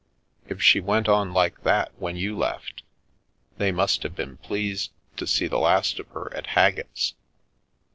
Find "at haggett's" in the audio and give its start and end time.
6.35-7.13